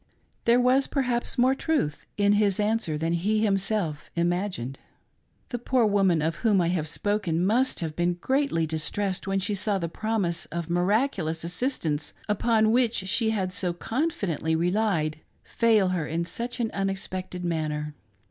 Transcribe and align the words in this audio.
There 0.45 0.59
was, 0.59 0.87
perhaps, 0.87 1.37
more 1.37 1.53
truth 1.53 2.07
in 2.17 2.33
his 2.33 2.59
answer 2.59 2.97
than 2.97 3.13
he 3.13 3.43
himself 3.43 4.09
imagined. 4.15 4.79
The 5.49 5.59
poor 5.59 5.85
woman 5.85 6.23
of 6.23 6.37
whom 6.37 6.59
I 6.59 6.69
have 6.69 6.87
spoken 6.87 7.45
must 7.45 7.81
have 7.81 7.95
been 7.95 8.15
greatly 8.15 8.65
distressed 8.65 9.27
when 9.27 9.37
she 9.39 9.53
saw 9.53 9.77
the 9.77 9.87
promise 9.87 10.45
of 10.47 10.71
miraculous 10.71 11.43
assistance 11.43 12.15
upon 12.27 12.71
which 12.71 12.95
she 12.95 13.29
had 13.29 13.53
so 13.53 13.73
confidently 13.73 14.55
relied 14.55 15.19
fail 15.43 15.89
her 15.89 16.07
in 16.07 16.25
such 16.25 16.59
an 16.59 16.71
unexpected 16.71 17.45
manner. 17.45 17.93